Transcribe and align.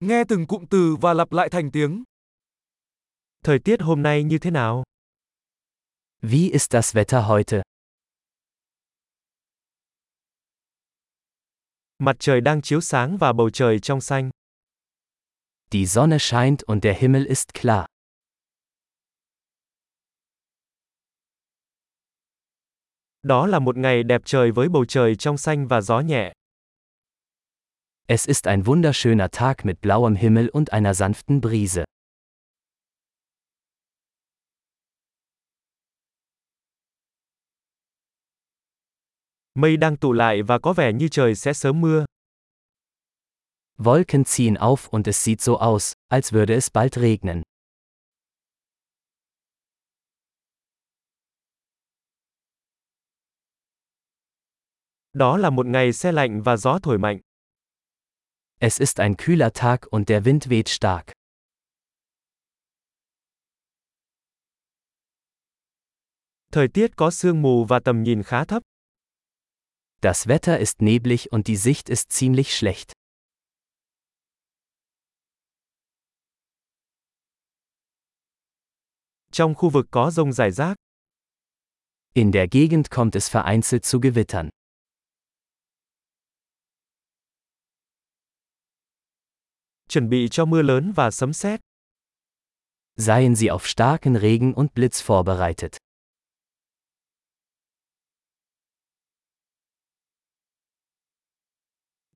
Nghe 0.00 0.24
từng 0.28 0.46
cụm 0.46 0.64
từ 0.70 0.96
và 1.00 1.14
lặp 1.14 1.32
lại 1.32 1.48
thành 1.48 1.70
tiếng. 1.70 2.04
Thời 3.44 3.58
tiết 3.58 3.80
hôm 3.80 4.02
nay 4.02 4.24
như 4.24 4.38
thế 4.38 4.50
nào? 4.50 4.84
Wie 6.22 6.52
ist 6.52 6.70
das 6.72 6.96
Wetter 6.96 7.22
heute? 7.22 7.62
Mặt 11.98 12.16
trời 12.18 12.40
đang 12.40 12.62
chiếu 12.62 12.80
sáng 12.80 13.16
và 13.18 13.32
bầu 13.32 13.50
trời 13.50 13.78
trong 13.78 14.00
xanh. 14.00 14.30
Die 15.70 15.86
Sonne 15.86 16.18
scheint 16.18 16.60
und 16.66 16.84
der 16.84 16.96
Himmel 16.98 17.26
ist 17.26 17.54
klar. 17.54 17.84
Đó 23.22 23.46
là 23.46 23.58
một 23.58 23.76
ngày 23.76 24.02
đẹp 24.02 24.22
trời 24.24 24.52
với 24.52 24.68
bầu 24.68 24.84
trời 24.84 25.16
trong 25.16 25.38
xanh 25.38 25.68
và 25.68 25.80
gió 25.80 26.00
nhẹ. 26.00 26.32
Es 28.12 28.26
ist 28.26 28.48
ein 28.48 28.66
wunderschöner 28.66 29.30
Tag 29.30 29.64
mit 29.64 29.80
blauem 29.80 30.16
Himmel 30.16 30.48
und 30.48 30.72
einer 30.72 30.94
sanften 30.94 31.40
Brise. 31.40 31.84
Mây 39.54 39.76
đang 39.76 39.96
tụ 39.96 40.12
lại 40.12 40.42
và 40.42 40.58
có 40.58 40.72
vẻ 40.72 40.92
như 40.92 41.08
trời 41.08 41.34
sẽ 41.34 41.52
sớm 41.52 41.80
mưa. 41.80 42.04
Wolken 43.78 44.24
ziehen 44.24 44.56
auf 44.56 44.88
und 44.90 45.06
es 45.06 45.24
sieht 45.24 45.40
so 45.40 45.54
aus, 45.54 45.92
als 46.08 46.32
würde 46.32 46.54
es 46.54 46.72
bald 46.72 46.96
regnen. 46.96 47.42
Đó 55.12 55.36
là 55.36 55.50
một 55.50 55.66
ngày 55.66 55.92
se 55.92 56.12
lạnh 56.12 56.42
và 56.42 56.56
gió 56.56 56.78
thổi 56.82 56.98
mạnh. 56.98 57.20
Es 58.62 58.78
ist 58.78 59.00
ein 59.00 59.16
kühler 59.16 59.54
Tag 59.54 59.86
und 59.90 60.10
der 60.10 60.26
Wind 60.26 60.50
weht 60.50 60.68
stark. 60.68 61.12
Thời 66.52 66.68
tiết 66.68 66.96
có 66.96 67.10
sương 67.10 67.42
mù 67.42 67.64
và 67.64 67.80
tầm 67.84 68.02
nhìn 68.02 68.22
khá 68.22 68.44
thấp. 68.44 68.62
Das 70.02 70.26
Wetter 70.26 70.58
ist 70.58 70.82
neblig 70.82 71.32
und 71.32 71.46
die 71.46 71.56
Sicht 71.56 71.88
ist 71.88 72.12
ziemlich 72.12 72.54
schlecht. 72.54 72.92
Trong 79.32 79.54
khu 79.54 79.70
vực 79.70 79.86
có 79.90 80.10
rông 80.10 80.32
rải 80.32 80.50
rác. 80.50 80.76
In 82.14 82.32
der 82.32 82.46
Gegend 82.50 82.90
kommt 82.90 83.16
es 83.16 83.28
vereinzelt 83.28 83.84
zu 83.84 84.00
Gewittern. 84.00 84.50
Chuẩn 89.90 90.08
bị 90.08 90.28
cho 90.30 90.44
mưa 90.44 90.62
lớn 90.62 90.92
và 90.96 91.10
sấm 91.10 91.32
sét. 91.32 91.60
Seien 92.96 93.36
Sie 93.36 93.48
auf 93.48 93.66
starken 93.66 94.14
Regen 94.14 94.52
und 94.52 94.70
Blitz 94.74 95.02
vorbereitet. 95.06 95.76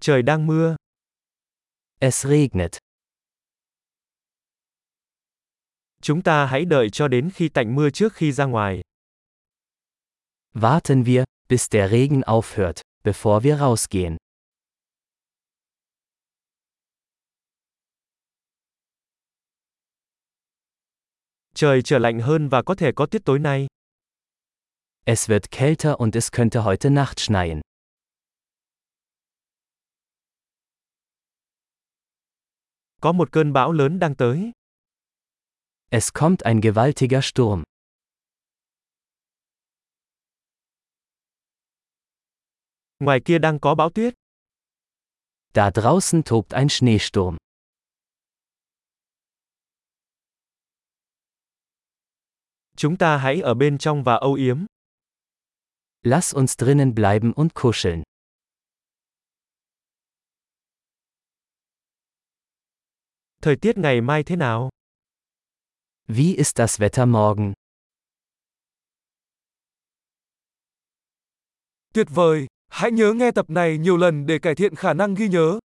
Trời 0.00 0.22
đang 0.22 0.46
mưa. 0.46 0.76
Es 2.00 2.26
regnet. 2.26 2.78
Chúng 6.02 6.22
ta 6.22 6.46
hãy 6.46 6.64
đợi 6.64 6.90
cho 6.92 7.08
đến 7.08 7.30
khi 7.34 7.48
tạnh 7.48 7.74
mưa 7.74 7.90
trước 7.90 8.12
khi 8.14 8.32
ra 8.32 8.44
ngoài. 8.44 8.82
Warten 10.52 11.04
wir, 11.04 11.24
bis 11.48 11.70
der 11.70 11.90
Regen 11.90 12.20
aufhört, 12.20 12.80
bevor 13.04 13.44
wir 13.44 13.58
rausgehen. 13.58 14.16
Trời 21.54 21.82
trở 21.82 21.98
lạnh 21.98 22.20
hơn 22.20 22.48
và 22.48 22.62
có 22.62 22.74
thể 22.74 22.92
có 22.96 23.06
tuyết 23.06 23.22
tối 23.24 23.38
nay. 23.38 23.66
Es 25.04 25.30
wird 25.30 25.50
kälter 25.50 25.94
und 25.96 26.14
es 26.14 26.32
könnte 26.32 26.60
heute 26.60 26.90
Nacht 26.90 27.18
schneien. 27.18 27.60
Có 33.00 33.12
một 33.12 33.32
cơn 33.32 33.52
bão 33.52 33.72
lớn 33.72 33.98
đang 33.98 34.14
tới. 34.14 34.52
Es 35.90 36.12
kommt 36.12 36.42
ein 36.44 36.60
gewaltiger 36.60 37.24
Sturm. 37.24 37.62
Ngoài 42.98 43.20
kia 43.24 43.38
đang 43.38 43.58
có 43.60 43.74
bão 43.74 43.90
tuyết. 43.90 44.14
Da 45.54 45.70
draußen 45.70 46.22
tobt 46.22 46.50
ein 46.50 46.68
Schneesturm. 46.68 47.36
Chúng 52.76 52.96
ta 52.96 53.16
hãy 53.16 53.40
ở 53.40 53.54
bên 53.54 53.78
trong 53.78 54.02
và 54.02 54.14
âu 54.14 54.34
yếm. 54.34 54.64
Lass 56.02 56.34
uns 56.34 56.54
drinnen 56.58 56.94
bleiben 56.94 57.32
und 57.32 57.54
kuscheln. 57.54 58.02
Thời 63.42 63.56
tiết 63.56 63.78
ngày 63.78 64.00
mai 64.00 64.22
thế 64.22 64.36
nào? 64.36 64.70
Wie 66.08 66.36
ist 66.36 66.56
das 66.58 66.80
Wetter 66.80 67.06
morgen? 67.06 67.52
Tuyệt 71.94 72.06
vời! 72.10 72.46
Hãy 72.68 72.90
nhớ 72.90 73.12
nghe 73.12 73.30
tập 73.30 73.50
này 73.50 73.78
nhiều 73.78 73.96
lần 73.96 74.26
để 74.26 74.38
cải 74.38 74.54
thiện 74.54 74.74
khả 74.74 74.94
năng 74.94 75.14
ghi 75.14 75.28
nhớ. 75.28 75.58